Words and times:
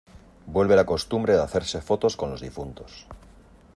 Vuelve 0.47 0.75
la 0.75 0.83
costumbre 0.83 1.33
de 1.35 1.43
hacerse 1.43 1.79
fotos 1.79 2.17
con 2.17 2.31
los 2.31 2.41
difuntos. 2.41 3.05